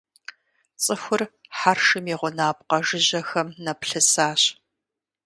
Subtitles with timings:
[0.83, 1.21] ЦӀыхур
[1.57, 4.41] хьэршым и гъунапкъэ жыжьэхэм нэплъысащ.